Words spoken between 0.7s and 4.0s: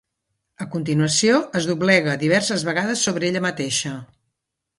continuació, es doblega diverses vegades sobre ella mateixa.